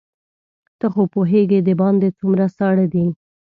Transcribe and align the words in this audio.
ته 0.79 0.85
خو 0.93 1.01
پوهېږې 1.13 1.59
دباندې 1.67 2.09
څومره 2.19 2.45
ساړه 2.57 2.85
دي. 2.93 3.05